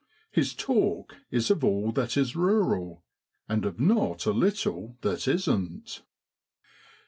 [0.31, 3.03] His talk is of all that is rural,
[3.47, 6.01] and of not a little that isn't.